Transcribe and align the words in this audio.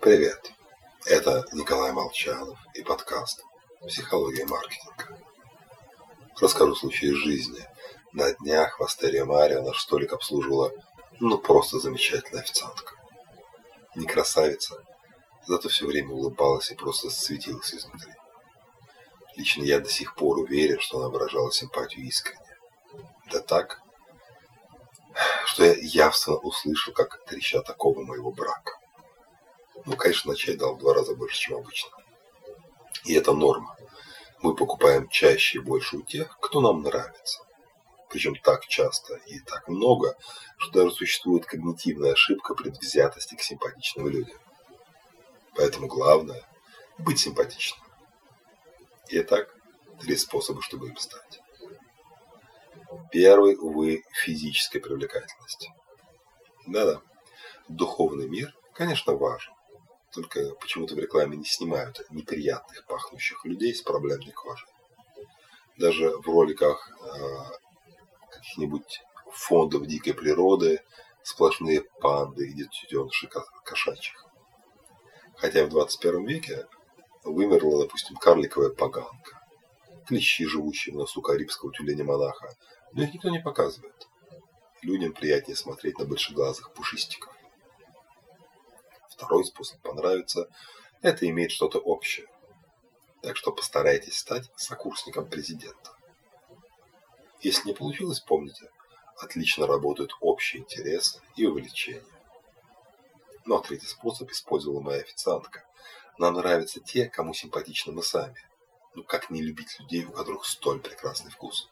Привет! 0.00 0.52
Это 1.06 1.44
Николай 1.52 1.90
Молчанов 1.90 2.56
и 2.72 2.84
подкаст 2.84 3.42
«Психология 3.84 4.46
маркетинга». 4.46 5.18
Расскажу 6.40 6.76
случай 6.76 7.08
из 7.08 7.16
жизни. 7.16 7.66
На 8.12 8.32
днях 8.34 8.78
в 8.78 8.84
Астерия 8.84 9.24
Мария 9.24 9.60
наш 9.60 9.80
столик 9.80 10.12
обслуживала 10.12 10.70
ну 11.18 11.36
просто 11.36 11.80
замечательная 11.80 12.42
официантка. 12.42 12.94
Не 13.96 14.06
красавица, 14.06 14.80
зато 15.48 15.68
все 15.68 15.84
время 15.84 16.10
улыбалась 16.10 16.70
и 16.70 16.76
просто 16.76 17.10
светилась 17.10 17.74
изнутри. 17.74 18.12
Лично 19.34 19.64
я 19.64 19.80
до 19.80 19.90
сих 19.90 20.14
пор 20.14 20.38
уверен, 20.38 20.78
что 20.78 21.00
она 21.00 21.08
выражала 21.08 21.50
симпатию 21.50 22.06
искренне. 22.06 22.56
Да 23.32 23.40
так, 23.40 23.80
что 25.46 25.64
я 25.64 25.74
явственно 25.74 26.36
услышал, 26.36 26.94
как 26.94 27.24
трещат 27.24 27.68
оковы 27.68 28.06
моего 28.06 28.30
брака. 28.30 28.78
Ну, 29.88 29.96
конечно, 29.96 30.32
на 30.32 30.36
чай 30.36 30.54
дал 30.54 30.74
в 30.74 30.80
два 30.80 30.92
раза 30.92 31.16
больше, 31.16 31.38
чем 31.38 31.56
обычно. 31.56 31.88
И 33.06 33.14
это 33.14 33.32
норма. 33.32 33.74
Мы 34.42 34.54
покупаем 34.54 35.08
чаще 35.08 35.56
и 35.58 35.62
больше 35.62 35.96
у 35.96 36.02
тех, 36.02 36.38
кто 36.40 36.60
нам 36.60 36.82
нравится. 36.82 37.40
Причем 38.10 38.34
так 38.36 38.66
часто 38.66 39.14
и 39.14 39.40
так 39.40 39.66
много, 39.66 40.14
что 40.58 40.72
даже 40.72 40.90
существует 40.90 41.46
когнитивная 41.46 42.12
ошибка 42.12 42.54
предвзятости 42.54 43.34
к 43.34 43.40
симпатичным 43.40 44.08
людям. 44.08 44.38
Поэтому 45.56 45.86
главное– 45.86 46.46
быть 46.98 47.20
симпатичным. 47.20 47.80
Итак, 49.08 49.54
три 50.00 50.16
способа, 50.16 50.60
чтобы 50.60 50.88
им 50.88 50.98
стать. 50.98 51.40
Первый, 53.10 53.56
увы, 53.56 54.04
физическая 54.12 54.82
привлекательность. 54.82 55.70
Да-да, 56.66 57.00
духовный 57.68 58.28
мир, 58.28 58.54
конечно, 58.74 59.14
важен. 59.14 59.54
Только 60.18 60.52
почему-то 60.56 60.96
в 60.96 60.98
рекламе 60.98 61.36
не 61.36 61.44
снимают 61.44 62.04
неприятных 62.10 62.84
пахнущих 62.86 63.44
людей 63.44 63.72
с 63.72 63.82
проблемной 63.82 64.32
кожей. 64.32 64.66
Даже 65.76 66.10
в 66.10 66.26
роликах 66.26 66.90
э, 66.90 68.32
каких-нибудь 68.32 69.00
фондов 69.30 69.86
дикой 69.86 70.14
природы 70.14 70.82
сплошные 71.22 71.82
панды 72.00 72.48
и 72.48 72.52
детеныши 72.52 73.28
кошачьих. 73.64 74.26
Хотя 75.36 75.64
в 75.64 75.68
21 75.68 76.26
веке 76.26 76.66
вымерла, 77.22 77.84
допустим, 77.84 78.16
карликовая 78.16 78.70
поганка. 78.70 79.40
Клещи, 80.08 80.46
живущие 80.46 80.96
в 80.96 80.98
носу 80.98 81.22
карибского 81.22 81.72
тюленя-монаха, 81.72 82.56
но 82.92 83.04
их 83.04 83.14
никто 83.14 83.28
не 83.28 83.38
показывает. 83.38 84.08
Людям 84.82 85.12
приятнее 85.12 85.54
смотреть 85.54 85.96
на 86.00 86.06
большеглазых 86.06 86.72
пушистиков. 86.72 87.37
Второй 89.18 89.44
способ 89.44 89.80
понравится– 89.80 90.48
это 91.02 91.28
иметь 91.28 91.50
что-то 91.50 91.80
общее. 91.80 92.28
Так 93.20 93.36
что 93.36 93.50
постарайтесь 93.50 94.16
стать 94.16 94.48
сокурсником 94.54 95.28
президента. 95.28 95.90
Если 97.40 97.66
не 97.66 97.74
получилось, 97.74 98.20
помните, 98.20 98.70
отлично 99.16 99.66
работают 99.66 100.12
общие 100.20 100.62
интересы 100.62 101.20
и 101.34 101.46
увлечения. 101.46 102.04
Ну 103.44 103.56
а 103.56 103.60
третий 103.60 103.88
способ 103.88 104.30
использовала 104.30 104.80
моя 104.80 105.00
официантка. 105.00 105.66
Нам 106.16 106.34
нравятся 106.34 106.78
те, 106.78 107.08
кому 107.08 107.34
симпатичны 107.34 107.92
мы 107.92 108.04
сами. 108.04 108.36
Ну 108.94 109.02
как 109.02 109.30
не 109.30 109.42
любить 109.42 109.80
людей, 109.80 110.04
у 110.04 110.12
которых 110.12 110.44
столь 110.44 110.78
прекрасный 110.78 111.32
вкус? 111.32 111.68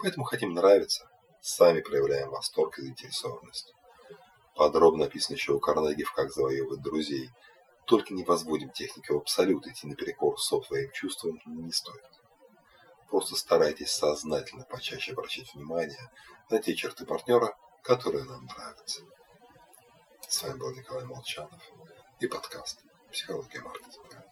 Поэтому 0.00 0.24
хотим 0.24 0.54
нравиться, 0.54 1.06
сами 1.42 1.82
проявляем 1.82 2.30
восторг 2.30 2.78
и 2.78 2.82
заинтересованность. 2.82 3.74
Подробно 4.54 5.04
Карнеги 5.58 6.04
в 6.04 6.12
«Как 6.12 6.32
завоевывать 6.32 6.80
друзей». 6.80 7.30
Только 7.86 8.14
не 8.14 8.24
возводим 8.24 8.70
технику 8.70 9.14
в 9.14 9.18
абсолют, 9.18 9.66
идти 9.66 9.86
наперекор 9.86 10.40
своим 10.62 10.90
чувствам 10.92 11.38
не 11.44 11.70
стоит. 11.70 12.08
Просто 13.08 13.36
старайтесь 13.36 13.90
сознательно 13.90 14.64
почаще 14.64 15.12
обращать 15.12 15.52
внимание 15.54 16.10
на 16.50 16.60
те 16.60 16.74
черты 16.74 17.04
партнера, 17.04 17.54
которые 17.82 18.24
нам 18.24 18.46
нравятся. 18.46 19.02
С 20.26 20.42
вами 20.42 20.58
был 20.58 20.74
Николай 20.74 21.04
Молчанов 21.04 21.62
и 22.20 22.26
подкаст 22.26 22.82
«Психология 23.12 23.60
маркетинга». 23.60 24.23